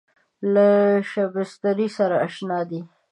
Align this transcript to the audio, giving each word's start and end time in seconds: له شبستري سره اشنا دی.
له 0.53 0.67
شبستري 1.11 1.87
سره 1.97 2.15
اشنا 2.27 2.59
دی. 2.69 2.81